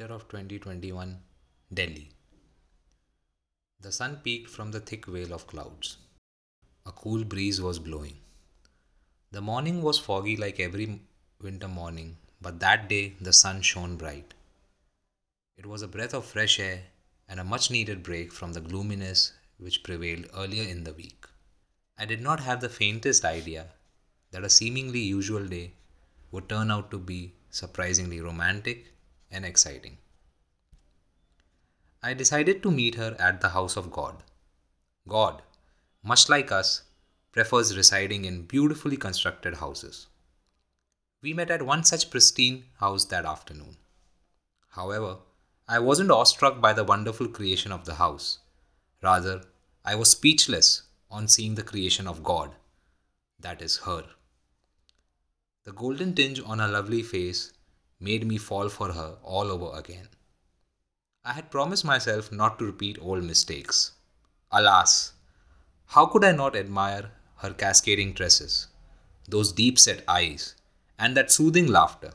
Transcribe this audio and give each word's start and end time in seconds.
winter 0.00 0.14
of 0.14 0.28
2021, 0.28 1.18
Delhi. 1.74 2.08
The 3.82 3.92
sun 3.92 4.20
peeked 4.24 4.48
from 4.48 4.70
the 4.70 4.80
thick 4.80 5.04
veil 5.04 5.34
of 5.34 5.46
clouds. 5.46 5.98
A 6.86 6.92
cool 6.92 7.22
breeze 7.22 7.60
was 7.60 7.78
blowing. 7.78 8.16
The 9.30 9.42
morning 9.42 9.82
was 9.82 9.98
foggy 9.98 10.38
like 10.38 10.58
every 10.58 11.02
winter 11.42 11.68
morning, 11.68 12.16
but 12.40 12.60
that 12.60 12.88
day 12.88 13.12
the 13.20 13.34
sun 13.34 13.60
shone 13.60 13.96
bright. 13.96 14.32
It 15.58 15.66
was 15.66 15.82
a 15.82 15.88
breath 15.88 16.14
of 16.14 16.24
fresh 16.24 16.58
air 16.58 16.80
and 17.28 17.38
a 17.38 17.44
much 17.44 17.70
needed 17.70 18.02
break 18.02 18.32
from 18.32 18.54
the 18.54 18.62
gloominess 18.62 19.34
which 19.58 19.82
prevailed 19.82 20.30
earlier 20.34 20.66
in 20.66 20.84
the 20.84 20.94
week. 20.94 21.26
I 21.98 22.06
did 22.06 22.22
not 22.22 22.40
have 22.40 22.62
the 22.62 22.70
faintest 22.70 23.26
idea 23.26 23.66
that 24.30 24.44
a 24.44 24.56
seemingly 24.58 25.00
usual 25.00 25.46
day 25.46 25.74
would 26.30 26.48
turn 26.48 26.70
out 26.70 26.90
to 26.90 26.98
be 26.98 27.34
surprisingly 27.50 28.22
romantic 28.22 28.94
and 29.30 29.44
exciting. 29.44 29.98
I 32.02 32.14
decided 32.14 32.62
to 32.62 32.70
meet 32.70 32.94
her 32.94 33.16
at 33.18 33.40
the 33.40 33.50
house 33.50 33.76
of 33.76 33.92
God. 33.92 34.22
God, 35.06 35.42
much 36.02 36.28
like 36.28 36.50
us, 36.50 36.82
prefers 37.32 37.76
residing 37.76 38.24
in 38.24 38.46
beautifully 38.46 38.96
constructed 38.96 39.56
houses. 39.56 40.06
We 41.22 41.34
met 41.34 41.50
at 41.50 41.62
one 41.62 41.84
such 41.84 42.10
pristine 42.10 42.64
house 42.78 43.04
that 43.06 43.26
afternoon. 43.26 43.76
However, 44.70 45.18
I 45.68 45.78
wasn't 45.78 46.10
awestruck 46.10 46.60
by 46.60 46.72
the 46.72 46.84
wonderful 46.84 47.28
creation 47.28 47.70
of 47.70 47.84
the 47.84 47.94
house. 47.94 48.38
Rather, 49.02 49.42
I 49.84 49.94
was 49.94 50.10
speechless 50.10 50.82
on 51.10 51.28
seeing 51.28 51.54
the 51.54 51.62
creation 51.62 52.06
of 52.06 52.24
God, 52.24 52.54
that 53.38 53.60
is, 53.60 53.78
her. 53.78 54.04
The 55.64 55.72
golden 55.72 56.14
tinge 56.14 56.40
on 56.40 56.58
her 56.58 56.68
lovely 56.68 57.02
face 57.02 57.52
made 58.00 58.26
me 58.26 58.38
fall 58.38 58.68
for 58.68 58.92
her 58.92 59.16
all 59.22 59.50
over 59.50 59.78
again. 59.78 60.08
I 61.24 61.34
had 61.34 61.50
promised 61.50 61.84
myself 61.84 62.32
not 62.32 62.58
to 62.58 62.64
repeat 62.64 62.98
old 63.00 63.22
mistakes. 63.22 63.92
Alas, 64.50 65.12
how 65.86 66.06
could 66.06 66.24
I 66.24 66.32
not 66.32 66.56
admire 66.56 67.10
her 67.36 67.52
cascading 67.52 68.14
tresses, 68.14 68.68
those 69.28 69.52
deep 69.52 69.78
set 69.78 70.02
eyes, 70.08 70.54
and 70.98 71.16
that 71.16 71.30
soothing 71.30 71.66
laughter? 71.66 72.12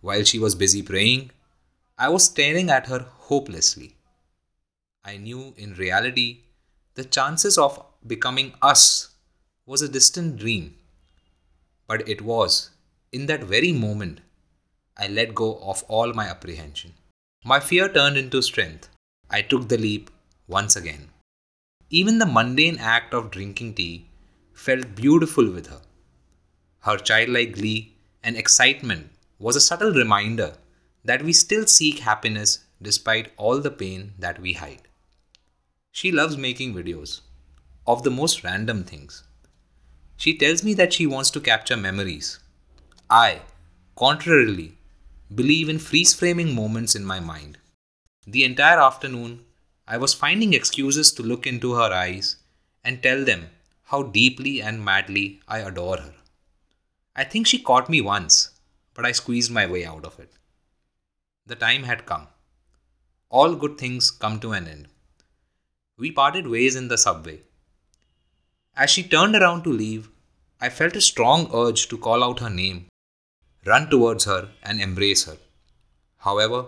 While 0.00 0.24
she 0.24 0.38
was 0.38 0.54
busy 0.54 0.82
praying, 0.82 1.32
I 1.98 2.08
was 2.08 2.24
staring 2.24 2.70
at 2.70 2.86
her 2.86 3.00
hopelessly. 3.00 3.96
I 5.04 5.16
knew 5.16 5.54
in 5.56 5.74
reality 5.74 6.44
the 6.94 7.04
chances 7.04 7.58
of 7.58 7.84
becoming 8.06 8.54
us 8.62 9.10
was 9.66 9.82
a 9.82 9.88
distant 9.88 10.36
dream. 10.36 10.76
But 11.86 12.08
it 12.08 12.22
was, 12.22 12.70
in 13.12 13.26
that 13.26 13.44
very 13.44 13.72
moment, 13.72 14.20
I 14.96 15.08
let 15.08 15.34
go 15.34 15.58
of 15.62 15.82
all 15.88 16.12
my 16.12 16.26
apprehension. 16.28 16.92
My 17.44 17.60
fear 17.60 17.88
turned 17.88 18.16
into 18.16 18.42
strength. 18.42 18.88
I 19.30 19.42
took 19.42 19.68
the 19.68 19.78
leap 19.78 20.10
once 20.46 20.76
again. 20.76 21.08
Even 21.90 22.18
the 22.18 22.26
mundane 22.26 22.78
act 22.78 23.14
of 23.14 23.30
drinking 23.30 23.74
tea 23.74 24.06
felt 24.52 24.94
beautiful 24.94 25.50
with 25.50 25.68
her. 25.68 25.80
Her 26.80 26.98
childlike 26.98 27.54
glee 27.54 27.94
and 28.22 28.36
excitement 28.36 29.10
was 29.38 29.56
a 29.56 29.60
subtle 29.60 29.92
reminder 29.92 30.54
that 31.04 31.22
we 31.22 31.32
still 31.32 31.66
seek 31.66 31.98
happiness 32.00 32.64
despite 32.80 33.32
all 33.36 33.58
the 33.58 33.70
pain 33.70 34.12
that 34.18 34.40
we 34.40 34.52
hide. 34.52 34.82
She 35.90 36.12
loves 36.12 36.36
making 36.36 36.74
videos 36.74 37.20
of 37.86 38.02
the 38.02 38.10
most 38.10 38.44
random 38.44 38.84
things. 38.84 39.24
She 40.16 40.36
tells 40.36 40.62
me 40.62 40.74
that 40.74 40.92
she 40.92 41.06
wants 41.06 41.30
to 41.32 41.40
capture 41.40 41.76
memories. 41.76 42.38
I, 43.10 43.40
contrarily, 43.96 44.78
believe 45.34 45.68
in 45.68 45.78
freeze 45.78 46.14
framing 46.14 46.54
moments 46.54 46.94
in 46.94 47.04
my 47.04 47.20
mind. 47.20 47.58
The 48.26 48.44
entire 48.44 48.80
afternoon, 48.80 49.44
I 49.86 49.96
was 49.96 50.14
finding 50.14 50.52
excuses 50.52 51.12
to 51.12 51.22
look 51.22 51.46
into 51.46 51.74
her 51.74 51.92
eyes 51.92 52.36
and 52.84 53.02
tell 53.02 53.24
them 53.24 53.50
how 53.84 54.02
deeply 54.02 54.60
and 54.60 54.84
madly 54.84 55.40
I 55.48 55.58
adore 55.58 55.98
her. 55.98 56.14
I 57.14 57.24
think 57.24 57.46
she 57.46 57.58
caught 57.58 57.88
me 57.88 58.00
once, 58.00 58.50
but 58.94 59.06
I 59.06 59.12
squeezed 59.12 59.50
my 59.50 59.66
way 59.66 59.84
out 59.84 60.04
of 60.04 60.18
it. 60.18 60.32
The 61.46 61.56
time 61.56 61.84
had 61.84 62.06
come. 62.06 62.28
All 63.28 63.54
good 63.54 63.78
things 63.78 64.10
come 64.10 64.38
to 64.40 64.52
an 64.52 64.66
end. 64.66 64.88
We 65.98 66.10
parted 66.10 66.46
ways 66.46 66.76
in 66.76 66.88
the 66.88 66.98
subway. 66.98 67.42
As 68.74 68.90
she 68.90 69.02
turned 69.02 69.36
around 69.36 69.62
to 69.64 69.70
leave, 69.70 70.08
I 70.60 70.68
felt 70.68 70.96
a 70.96 71.00
strong 71.00 71.50
urge 71.54 71.88
to 71.88 71.98
call 71.98 72.22
out 72.22 72.40
her 72.40 72.50
name 72.50 72.86
run 73.64 73.88
towards 73.88 74.24
her, 74.24 74.48
and 74.62 74.80
embrace 74.80 75.24
her. 75.24 75.36
However, 76.18 76.66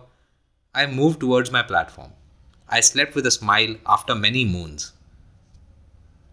I 0.75 0.87
moved 0.87 1.21
towards 1.21 1.51
my 1.51 1.63
platform. 1.63 2.13
I 2.69 2.81
slept 2.81 3.15
with 3.15 3.27
a 3.27 3.31
smile 3.31 3.77
after 3.87 4.15
many 4.15 4.45
moons. 4.45 4.93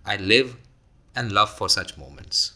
I 0.05 0.17
live 0.17 0.57
and 1.15 1.31
love 1.31 1.55
for 1.55 1.69
such 1.69 1.97
moments. 1.97 2.53